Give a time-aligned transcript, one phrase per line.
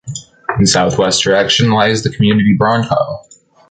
[0.57, 3.19] In South-West direction lies the community Bronkow.